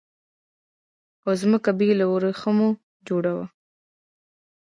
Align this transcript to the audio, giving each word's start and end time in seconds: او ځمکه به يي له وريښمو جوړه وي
او 1.23 1.31
ځمکه 1.41 1.69
به 1.77 1.83
يي 1.87 1.93
له 1.99 2.05
وريښمو 2.13 2.67
جوړه 3.07 3.31
وي 3.37 3.47